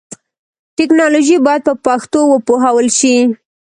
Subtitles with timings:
[0.77, 3.15] ټکنالوژي باید په پښتو وپوهول شي.